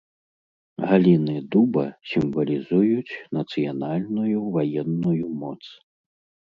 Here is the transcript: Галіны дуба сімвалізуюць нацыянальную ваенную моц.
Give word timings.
Галіны 0.91 1.35
дуба 1.55 1.83
сімвалізуюць 2.13 3.17
нацыянальную 3.41 4.37
ваенную 4.59 5.25
моц. 5.45 5.61